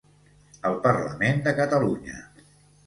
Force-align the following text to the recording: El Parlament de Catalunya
El 0.71 0.79
Parlament 0.87 1.45
de 1.49 1.55
Catalunya 1.61 2.21